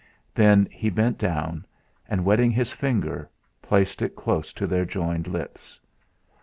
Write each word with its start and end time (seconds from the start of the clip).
Then 0.33 0.67
he 0.71 0.89
bent 0.89 1.19
down, 1.19 1.63
and 2.09 2.25
wetting 2.25 2.49
his 2.49 2.71
finger, 2.71 3.29
placed 3.61 4.01
it 4.01 4.15
close 4.15 4.51
to 4.53 4.65
their 4.65 4.83
joined 4.83 5.27
lips. 5.27 5.79